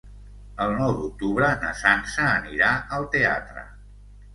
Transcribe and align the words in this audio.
El 0.65 0.73
nou 0.79 0.93
d'octubre 1.01 1.51
na 1.67 1.75
Sança 1.85 2.29
anirà 2.33 2.75
al 2.99 3.11
teatre. 3.19 3.73